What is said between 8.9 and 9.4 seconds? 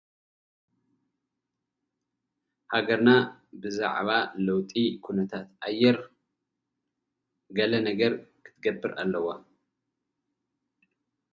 ኣለዋ።